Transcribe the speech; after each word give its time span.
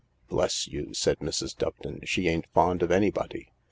"Bless 0.31 0.67
you," 0.67 0.95
said 0.95 1.19
Mrs. 1.19 1.55
Doveton," 1.55 2.03
she 2.09 2.27
ain't 2.27 2.47
fond 2.55 2.81
of 2.81 2.89
any 2.91 3.11
body. 3.11 3.51